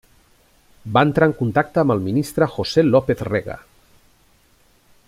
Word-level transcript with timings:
Va 0.95 1.03
entrar 1.07 1.27
en 1.31 1.35
contacte 1.41 1.83
amb 1.83 1.95
el 1.97 2.01
Ministre 2.07 2.49
José 2.55 2.87
López 2.89 3.25
Rega. 3.31 3.61